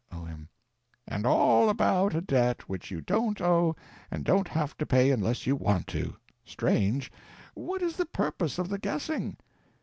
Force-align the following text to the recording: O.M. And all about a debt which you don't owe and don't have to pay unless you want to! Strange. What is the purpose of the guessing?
O.M. 0.11 0.49
And 1.07 1.27
all 1.27 1.69
about 1.69 2.15
a 2.15 2.21
debt 2.21 2.67
which 2.67 2.89
you 2.89 3.01
don't 3.01 3.39
owe 3.39 3.75
and 4.09 4.25
don't 4.25 4.47
have 4.47 4.75
to 4.79 4.85
pay 4.87 5.11
unless 5.11 5.45
you 5.45 5.55
want 5.55 5.85
to! 5.89 6.15
Strange. 6.43 7.11
What 7.53 7.83
is 7.83 7.97
the 7.97 8.07
purpose 8.07 8.57
of 8.57 8.69
the 8.69 8.79
guessing? 8.79 9.37